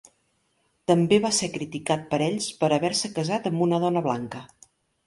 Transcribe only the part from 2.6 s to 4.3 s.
per haver-se casat amb una dona